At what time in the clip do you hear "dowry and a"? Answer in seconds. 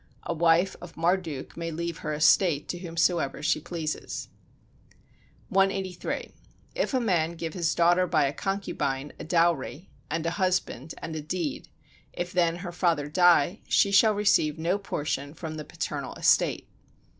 9.23-10.31